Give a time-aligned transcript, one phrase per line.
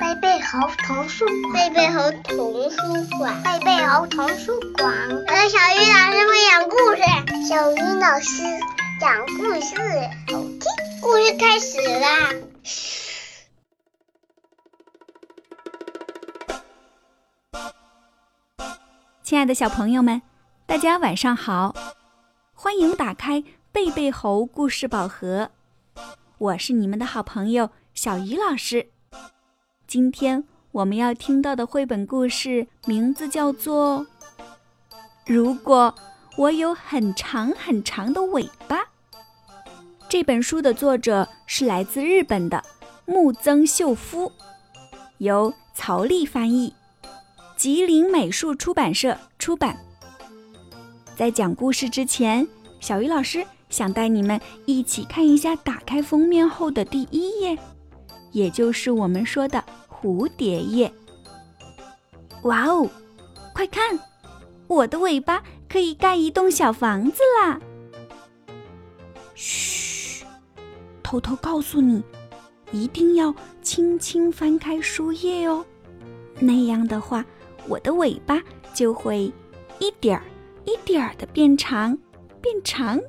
[0.00, 2.76] 贝贝猴童书馆，贝贝猴童书
[3.18, 4.92] 馆，贝贝猴童书馆。
[5.28, 7.00] 呃，小鱼老师会讲故事，
[7.48, 8.42] 小鱼老师
[9.00, 9.76] 讲故事，
[10.30, 10.60] 好听。
[11.00, 12.34] 故事开始啦！
[19.22, 20.20] 亲爱的小朋友们，
[20.66, 21.74] 大家晚上好，
[22.52, 23.42] 欢迎打开
[23.72, 25.50] 贝贝猴故事宝盒，
[26.42, 28.88] 我是你们的好朋友小鱼老师。
[29.86, 34.00] 今天我们要听到的绘本故事名字叫做
[35.24, 35.94] 《如果
[36.36, 38.76] 我有很长很长的尾巴》。
[40.08, 42.60] 这本书的作者是来自日本的
[43.06, 44.32] 木曾秀夫，
[45.18, 46.74] 由曹丽翻译。
[47.56, 49.78] 吉林美术出版社出版。
[51.14, 52.48] 在讲故事之前，
[52.80, 57.58] 小鱼老师想带你们一起看一下打开封面后的第一页，
[58.30, 60.92] 也就是我们说的蝴蝶页。
[62.42, 62.88] 哇哦，
[63.52, 63.98] 快看，
[64.68, 67.58] 我的尾巴可以盖一栋小房子啦！
[69.34, 70.24] 嘘，
[71.02, 72.02] 偷偷告诉你，
[72.70, 75.64] 一定要轻轻翻开书页哦，
[76.38, 77.24] 那样的话。
[77.68, 78.42] 我的尾巴
[78.74, 79.32] 就会
[79.78, 80.24] 一点儿
[80.64, 81.96] 一点儿的变长，
[82.40, 83.00] 变长。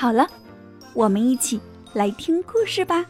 [0.00, 0.26] 好了，
[0.94, 1.60] 我们一起
[1.92, 3.04] 来听故事吧。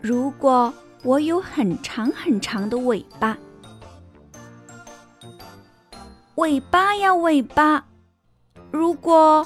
[0.00, 3.36] 如果我有很长很长的尾巴，
[6.36, 7.84] 尾巴呀尾巴，
[8.70, 9.44] 如果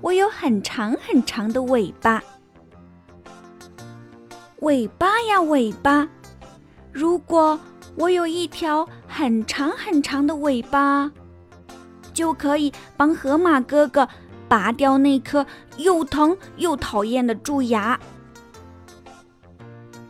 [0.00, 2.20] 我有很长很长的尾巴。
[4.58, 6.08] 尾巴呀，尾巴！
[6.90, 7.56] 如果
[7.94, 11.12] 我有一条很长很长的尾巴，
[12.20, 14.06] 就可以帮河马哥哥
[14.46, 15.46] 拔掉那颗
[15.78, 17.98] 又疼又讨厌的蛀牙。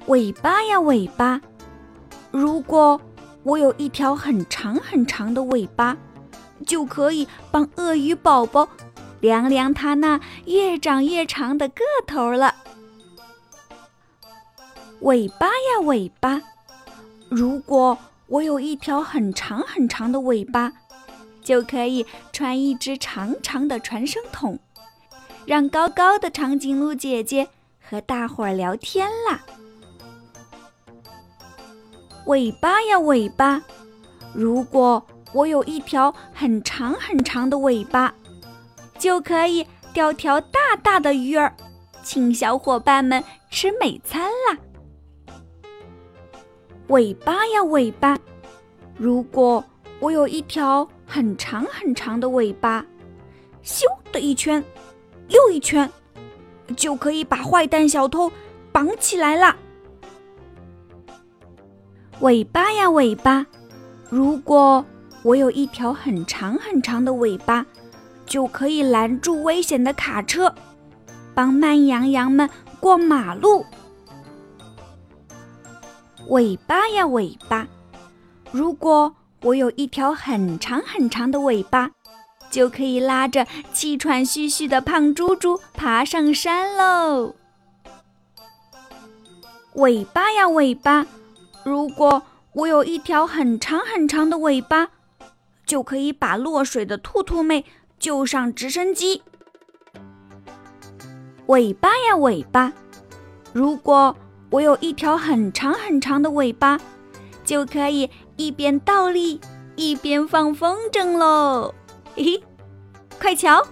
[0.06, 1.40] 尾巴呀，尾巴！
[2.32, 3.00] 如果
[3.44, 5.96] 我有一条很长很长的尾巴，
[6.66, 8.68] 就可以帮鳄鱼宝宝
[9.20, 12.56] 量量它那越长越长的个头了。
[15.02, 16.42] 尾巴呀，尾巴！
[17.28, 17.96] 如果
[18.26, 20.72] 我有一条很长很长的尾巴，
[21.42, 24.58] 就可以穿一只长长的传声筒，
[25.46, 27.48] 让高高的长颈鹿姐姐
[27.80, 29.42] 和大伙儿聊天啦。
[32.26, 33.62] 尾巴呀，尾巴！
[34.32, 38.14] 如果我有一条很长很长的尾巴，
[38.98, 41.52] 就可以钓条大大的鱼儿，
[42.02, 44.58] 请小伙伴们吃美餐啦。
[46.88, 48.18] 尾巴呀，尾巴！
[48.96, 49.64] 如果
[50.00, 52.84] 我有一条很长很长的尾巴，
[53.62, 54.64] 咻的一圈，
[55.28, 55.88] 又一圈，
[56.74, 58.32] 就可以把坏蛋小偷
[58.72, 59.54] 绑起来了。
[62.20, 63.46] 尾巴呀，尾巴！
[64.08, 64.82] 如果
[65.22, 67.66] 我有一条很长很长的尾巴，
[68.24, 70.54] 就可以拦住危险的卡车，
[71.34, 72.48] 帮慢羊羊们
[72.80, 73.66] 过马路。
[76.28, 77.68] 尾巴呀，尾巴！
[78.50, 81.90] 如果我有一条很长很长的尾巴，
[82.50, 87.34] 就可以拉着气喘吁吁的胖猪猪爬上山喽。
[89.74, 91.06] 尾巴呀，尾巴！
[91.64, 94.90] 如果我有一条很长很长的尾巴，
[95.64, 97.64] 就可以把落水的兔兔妹
[97.98, 99.22] 救上直升机。
[101.46, 102.72] 尾巴呀，尾巴！
[103.54, 104.14] 如果
[104.50, 106.78] 我有一条很长很长的尾巴，
[107.44, 109.38] 就可以一边倒立
[109.76, 111.74] 一边放风筝喽！
[112.16, 112.42] 嘿嘿，
[113.20, 113.62] 快瞧，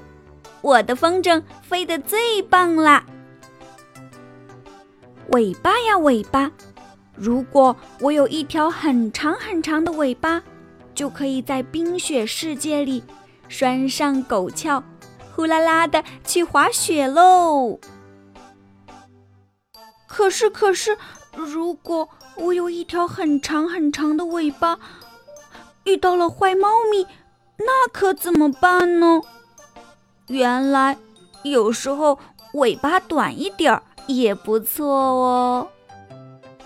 [0.61, 3.03] 我的风筝飞得最棒啦！
[5.31, 6.53] 尾巴呀尾巴，
[7.15, 10.43] 如果我有一条很长很长的尾巴，
[10.95, 13.03] 就可以在冰雪世界里
[13.49, 14.83] 拴上狗鞘，
[15.35, 17.81] 呼啦啦的去滑雪喽！
[20.07, 20.99] 可是，可是，
[21.33, 22.07] 如果
[22.39, 24.79] 我有一条很长很长的尾巴，
[25.85, 27.07] 遇到了坏猫咪，
[27.59, 29.21] 那可怎么办呢？
[30.29, 30.97] 原来，
[31.43, 32.19] 有时候
[32.55, 35.69] 尾巴短一点儿也不错哦。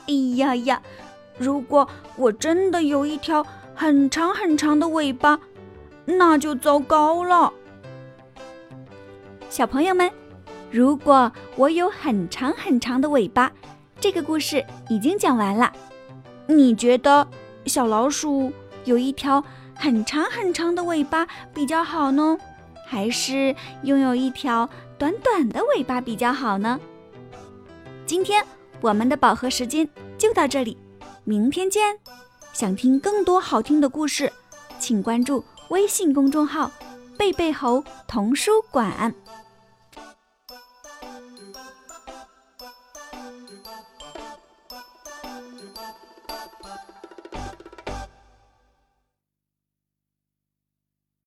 [0.06, 0.82] 哎呀呀，
[1.38, 3.44] 如果我真的有一条
[3.74, 5.38] 很长很长的尾巴，
[6.04, 7.52] 那就糟糕了。
[9.48, 10.10] 小朋友们。
[10.70, 13.52] 如果我有很长很长的尾巴，
[14.02, 15.72] 这个故事已经讲完了。
[16.48, 17.24] 你觉得
[17.66, 18.52] 小老鼠
[18.84, 19.42] 有一条
[19.76, 22.36] 很长很长的尾巴比较好呢，
[22.84, 23.54] 还是
[23.84, 24.68] 拥有一条
[24.98, 26.80] 短短的尾巴比较好呢？
[28.04, 28.44] 今天
[28.80, 29.88] 我们的宝盒时间
[30.18, 30.76] 就到这里，
[31.22, 31.96] 明天见！
[32.52, 34.32] 想听更多好听的故事，
[34.80, 36.72] 请关注微信公众号
[37.16, 39.14] “贝贝猴童书馆”。